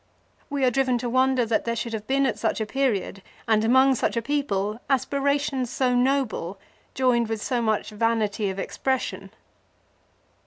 We 0.49 0.65
are 0.65 0.71
driven 0.71 0.97
to 0.97 1.09
wonder 1.11 1.45
that 1.45 1.63
there 1.65 1.75
should 1.75 1.93
have 1.93 2.07
been 2.07 2.25
at 2.25 2.39
such 2.39 2.59
a 2.59 2.65
period, 2.65 3.21
and 3.47 3.63
among 3.63 3.93
such 3.93 4.17
a 4.17 4.21
people, 4.23 4.79
aspirations 4.89 5.69
so 5.69 5.93
noble 5.93 6.57
joined 6.95 7.29
with 7.29 7.39
so 7.39 7.61
much 7.61 7.91
vanity 7.91 8.49
of 8.49 8.57
expression. 8.57 9.29